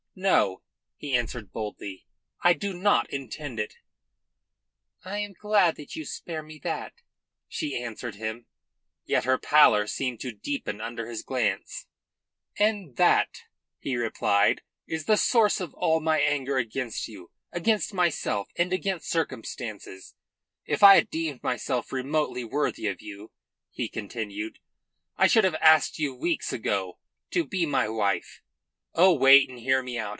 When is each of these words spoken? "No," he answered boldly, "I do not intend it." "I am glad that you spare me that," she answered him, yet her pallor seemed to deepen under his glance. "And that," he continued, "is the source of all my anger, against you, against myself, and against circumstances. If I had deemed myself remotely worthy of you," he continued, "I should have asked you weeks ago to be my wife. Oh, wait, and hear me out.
"No," 0.13 0.61
he 0.97 1.15
answered 1.15 1.53
boldly, 1.53 2.05
"I 2.41 2.51
do 2.51 2.73
not 2.73 3.09
intend 3.11 3.61
it." 3.61 3.77
"I 5.05 5.19
am 5.19 5.31
glad 5.31 5.77
that 5.77 5.95
you 5.95 6.03
spare 6.03 6.43
me 6.43 6.59
that," 6.63 6.95
she 7.47 7.81
answered 7.81 8.15
him, 8.15 8.45
yet 9.05 9.23
her 9.23 9.37
pallor 9.37 9.87
seemed 9.87 10.19
to 10.19 10.33
deepen 10.33 10.81
under 10.81 11.07
his 11.07 11.23
glance. 11.23 11.87
"And 12.59 12.97
that," 12.97 13.43
he 13.79 13.93
continued, 13.95 14.63
"is 14.85 15.05
the 15.05 15.15
source 15.15 15.61
of 15.61 15.73
all 15.75 16.01
my 16.01 16.19
anger, 16.19 16.57
against 16.57 17.07
you, 17.07 17.31
against 17.53 17.93
myself, 17.93 18.49
and 18.57 18.73
against 18.73 19.09
circumstances. 19.09 20.15
If 20.65 20.83
I 20.83 20.95
had 20.95 21.09
deemed 21.09 21.41
myself 21.41 21.93
remotely 21.93 22.43
worthy 22.43 22.87
of 22.87 23.01
you," 23.01 23.31
he 23.71 23.87
continued, 23.87 24.59
"I 25.15 25.27
should 25.27 25.45
have 25.45 25.55
asked 25.61 25.99
you 25.99 26.13
weeks 26.13 26.51
ago 26.51 26.99
to 27.29 27.45
be 27.45 27.65
my 27.65 27.87
wife. 27.87 28.41
Oh, 28.93 29.13
wait, 29.13 29.49
and 29.49 29.57
hear 29.57 29.81
me 29.81 29.97
out. 29.97 30.09